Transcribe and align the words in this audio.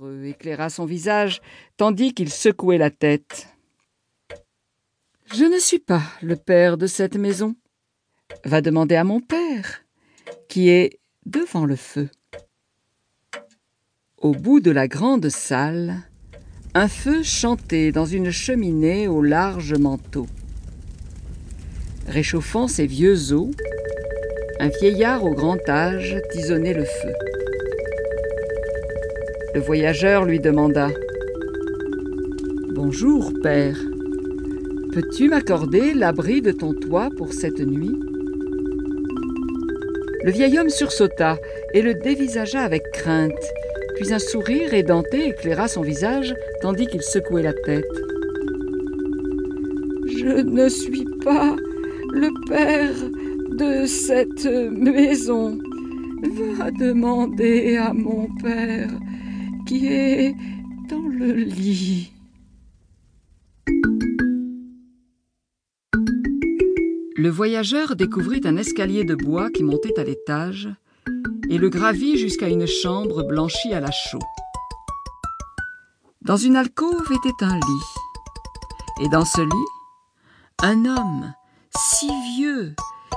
heureux 0.00 0.26
éclaira 0.26 0.70
son 0.70 0.84
visage, 0.84 1.40
tandis 1.76 2.14
qu'il 2.14 2.30
secouait 2.30 2.78
la 2.78 2.90
tête. 2.90 3.48
Je 5.34 5.44
ne 5.44 5.58
suis 5.58 5.78
pas 5.78 6.02
le 6.22 6.36
père 6.36 6.76
de 6.76 6.86
cette 6.86 7.16
maison. 7.16 7.56
Va 8.44 8.60
demander 8.60 8.94
à 8.96 9.04
mon 9.04 9.20
père, 9.20 9.80
qui 10.48 10.68
est 10.68 11.00
devant 11.26 11.64
le 11.64 11.76
feu. 11.76 12.08
Au 14.18 14.32
bout 14.32 14.60
de 14.60 14.70
la 14.70 14.88
grande 14.88 15.28
salle, 15.30 15.96
un 16.74 16.88
feu 16.88 17.22
chantait 17.22 17.92
dans 17.92 18.06
une 18.06 18.30
cheminée 18.30 19.08
au 19.08 19.22
large 19.22 19.74
manteau. 19.74 20.26
Réchauffant 22.06 22.68
ses 22.68 22.86
vieux 22.86 23.32
os, 23.32 23.50
un 24.60 24.68
vieillard 24.68 25.24
au 25.24 25.34
grand 25.34 25.68
âge 25.68 26.16
tisonnait 26.30 26.74
le 26.74 26.84
feu. 26.84 27.14
Le 29.54 29.60
voyageur 29.60 30.26
lui 30.26 30.40
demanda 30.40 30.88
Bonjour, 32.74 33.32
père. 33.42 33.78
Peux-tu 34.92 35.30
m'accorder 35.30 35.94
l'abri 35.94 36.42
de 36.42 36.52
ton 36.52 36.74
toit 36.74 37.08
pour 37.16 37.32
cette 37.32 37.60
nuit? 37.60 37.98
Le 40.22 40.30
vieil 40.30 40.58
homme 40.58 40.68
sursauta 40.68 41.38
et 41.72 41.80
le 41.80 41.94
dévisagea 41.94 42.60
avec 42.60 42.90
crainte, 42.92 43.32
puis 43.96 44.12
un 44.12 44.18
sourire 44.18 44.74
édenté 44.74 45.28
éclaira 45.28 45.66
son 45.66 45.80
visage 45.80 46.34
tandis 46.60 46.86
qu'il 46.86 47.02
secouait 47.02 47.42
la 47.42 47.54
tête. 47.54 47.84
Je 50.18 50.42
ne 50.42 50.68
suis 50.68 51.06
pas 51.24 51.56
le 52.12 52.28
père 52.48 52.94
de 53.56 53.86
cette 53.86 54.44
maison. 54.44 55.58
Va 56.58 56.70
demander 56.70 57.76
à 57.78 57.94
mon 57.94 58.28
père 58.42 58.90
dans 59.70 61.06
le 61.08 61.32
lit. 61.32 62.12
Le 67.16 67.28
voyageur 67.28 67.94
découvrit 67.94 68.40
un 68.44 68.56
escalier 68.56 69.04
de 69.04 69.14
bois 69.14 69.50
qui 69.50 69.62
montait 69.62 69.98
à 69.98 70.04
l'étage 70.04 70.70
et 71.50 71.58
le 71.58 71.68
gravit 71.68 72.16
jusqu'à 72.16 72.48
une 72.48 72.66
chambre 72.66 73.24
blanchie 73.24 73.74
à 73.74 73.80
la 73.80 73.90
chaux. 73.90 74.18
Dans 76.22 76.36
une 76.36 76.56
alcôve 76.56 77.10
était 77.12 77.44
un 77.44 77.56
lit, 77.56 79.02
et 79.02 79.08
dans 79.10 79.24
ce 79.24 79.42
lit, 79.42 80.62
un 80.62 80.86
homme 80.86 81.34
si 81.76 82.10
vieux, 82.36 82.74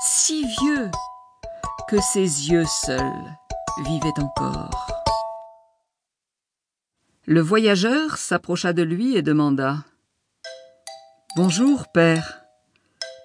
si 0.00 0.44
vieux, 0.60 0.90
que 1.88 2.00
ses 2.00 2.50
yeux 2.50 2.66
seuls 2.66 3.36
vivaient 3.86 4.18
encore. 4.18 5.03
Le 7.26 7.40
voyageur 7.40 8.18
s'approcha 8.18 8.74
de 8.74 8.82
lui 8.82 9.16
et 9.16 9.22
demanda 9.22 9.82
Bonjour, 11.36 11.90
père. 11.90 12.44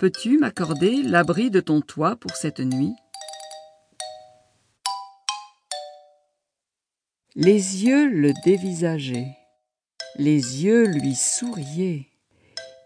Peux-tu 0.00 0.36
m'accorder 0.36 1.00
l'abri 1.00 1.48
de 1.48 1.60
ton 1.60 1.80
toit 1.80 2.16
pour 2.16 2.32
cette 2.32 2.58
nuit? 2.58 2.96
Les 7.36 7.84
yeux 7.84 8.08
le 8.08 8.32
dévisageaient, 8.44 9.36
les 10.16 10.64
yeux 10.64 10.86
lui 10.86 11.14
souriaient, 11.14 12.08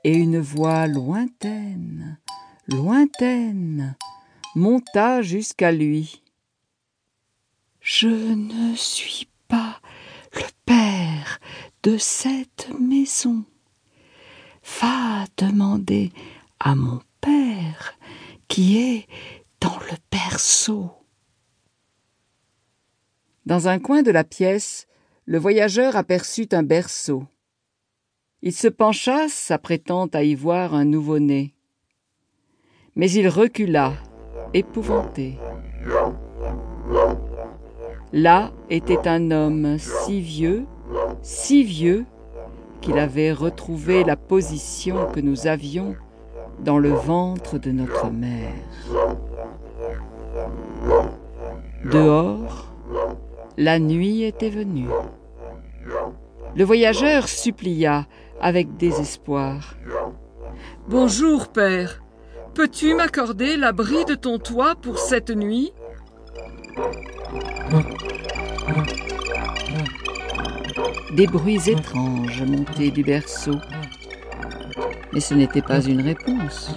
et 0.05 0.13
une 0.13 0.41
voix 0.41 0.87
lointaine, 0.87 2.19
lointaine, 2.67 3.97
monta 4.55 5.23
jusqu'à 5.23 5.73
lui. 5.73 6.23
Je 7.81 8.09
ne 8.09 8.77
suis 8.77 9.27
de 11.83 11.97
cette 11.97 12.69
maison. 12.79 13.45
Va 14.81 15.25
demander 15.37 16.13
à 16.61 16.75
mon 16.75 17.01
père 17.21 17.95
qui 18.49 18.79
est 18.79 19.07
dans 19.61 19.79
le 19.91 19.97
berceau. 20.11 20.91
Dans 23.47 23.69
un 23.69 23.79
coin 23.79 24.03
de 24.03 24.11
la 24.11 24.25
pièce, 24.25 24.87
le 25.25 25.39
voyageur 25.39 25.97
aperçut 25.97 26.49
un 26.53 26.63
berceau. 26.63 27.25
Il 28.43 28.53
se 28.53 28.69
pencha, 28.69 29.29
s'apprêtant 29.29 30.07
à 30.07 30.23
y 30.23 30.35
voir 30.35 30.75
un 30.75 30.85
nouveau-né. 30.85 31.55
Mais 32.95 33.11
il 33.11 33.29
recula, 33.29 33.95
épouvanté. 34.55 35.39
Là 38.13 38.51
était 38.71 39.07
un 39.07 39.31
homme 39.31 39.77
si 39.79 40.21
vieux, 40.21 40.65
si 41.23 41.63
vieux, 41.63 42.07
qu'il 42.81 42.99
avait 42.99 43.33
retrouvé 43.33 44.05
la 44.05 44.17
position 44.17 45.07
que 45.13 45.21
nous 45.21 45.47
avions 45.47 45.95
dans 46.61 46.79
le 46.79 46.91
ventre 46.91 47.59
de 47.59 47.71
notre 47.71 48.11
mère. 48.11 48.53
Dehors, 51.85 52.73
la 53.57 53.79
nuit 53.79 54.23
était 54.23 54.51
venue. 54.51 54.89
Le 56.57 56.65
voyageur 56.65 57.29
supplia 57.29 58.07
avec 58.41 58.77
désespoir. 58.77 59.77
Bonjour, 60.89 61.49
père. 61.49 62.03
Peux-tu 62.55 62.95
m'accorder 62.95 63.57
l'abri 63.57 64.05
de 64.07 64.15
ton 64.15 64.39
toit 64.39 64.75
pour 64.77 64.99
cette 64.99 65.31
nuit? 65.31 65.73
Des 71.15 71.27
bruits 71.27 71.69
étranges 71.69 72.43
montaient 72.43 72.91
du 72.91 73.03
berceau. 73.03 73.59
Mais 75.13 75.21
ce 75.21 75.35
n'était 75.35 75.63
pas 75.63 75.81
une 75.83 76.01
réponse. 76.01 76.71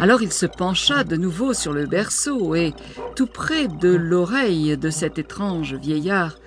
Alors 0.00 0.22
il 0.22 0.32
se 0.32 0.46
pencha 0.46 1.04
de 1.04 1.16
nouveau 1.16 1.54
sur 1.54 1.72
le 1.72 1.86
berceau 1.86 2.54
et, 2.54 2.74
tout 3.16 3.26
près 3.26 3.68
de 3.68 3.88
l'oreille 3.88 4.76
de 4.76 4.90
cet 4.90 5.18
étrange 5.18 5.74
vieillard, 5.74 6.38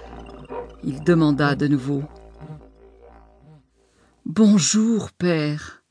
il 0.84 1.04
demanda 1.04 1.56
de 1.56 1.68
nouveau. 1.68 2.04
Bonjour, 4.26 5.12
père. 5.12 5.84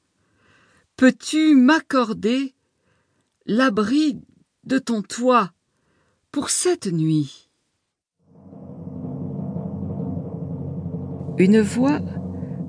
Peux-tu 0.96 1.54
m'accorder 1.54 2.54
l'abri 3.46 4.20
de 4.64 4.78
ton 4.78 5.02
toit 5.02 5.50
pour 6.30 6.50
cette 6.50 6.86
nuit 6.92 7.50
Une 11.38 11.60
voix 11.60 12.00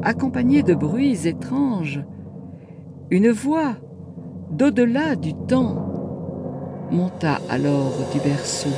accompagnée 0.01 0.63
de 0.63 0.73
bruits 0.73 1.27
étranges, 1.27 2.03
une 3.09 3.29
voix 3.29 3.75
d'au-delà 4.51 5.15
du 5.15 5.33
temps, 5.33 6.87
monta 6.89 7.39
alors 7.49 7.93
du 8.13 8.19
berceau. 8.19 8.69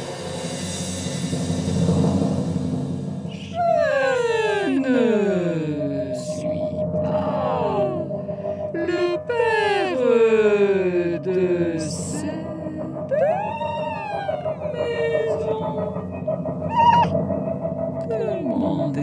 Au 18.95 18.99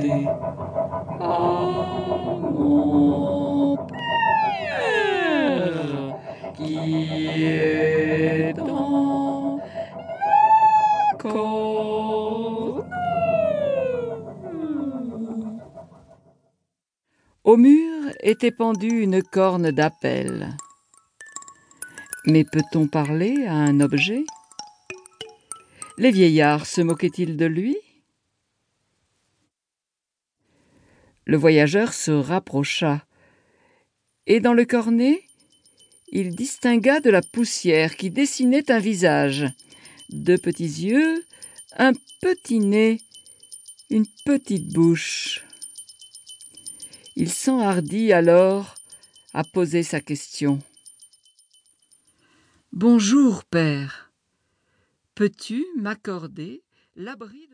mur 17.57 18.13
était 18.23 18.53
pendue 18.53 19.01
une 19.01 19.25
corne 19.25 19.73
d'appel. 19.73 20.57
Mais 22.27 22.45
peut-on 22.45 22.87
parler 22.87 23.45
à 23.49 23.55
un 23.55 23.81
objet? 23.81 24.23
Les 25.99 26.13
vieillards 26.13 26.67
se 26.67 26.81
moquaient-ils 26.81 27.37
de 27.37 27.47
lui? 27.47 27.77
Le 31.31 31.37
voyageur 31.37 31.95
se 31.95 32.11
rapprocha, 32.11 33.07
et 34.27 34.41
dans 34.41 34.53
le 34.53 34.65
cornet, 34.65 35.23
il 36.09 36.35
distingua 36.35 36.99
de 36.99 37.09
la 37.09 37.23
poussière 37.23 37.95
qui 37.97 38.11
dessinait 38.11 38.69
un 38.69 38.81
visage, 38.81 39.47
deux 40.09 40.39
petits 40.39 40.65
yeux, 40.65 41.25
un 41.77 41.93
petit 42.21 42.59
nez, 42.59 43.01
une 43.91 44.07
petite 44.25 44.73
bouche. 44.73 45.45
Il 47.15 47.31
s'enhardit 47.31 48.13
alors 48.13 48.75
à 49.33 49.45
poser 49.45 49.85
sa 49.85 50.01
question. 50.01 50.59
Bonjour, 52.73 53.45
père. 53.45 54.11
Peux-tu 55.15 55.65
m'accorder 55.77 56.65
l'abri 56.97 57.39
de 57.39 57.49